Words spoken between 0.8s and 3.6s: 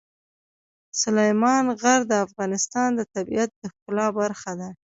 سلیمان غر د افغانستان د طبیعت